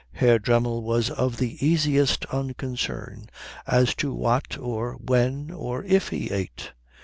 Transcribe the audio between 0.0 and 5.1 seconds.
Herr Dremmel was of the easiest unconcern as to what or